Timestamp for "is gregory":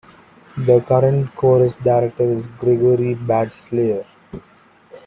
2.35-3.13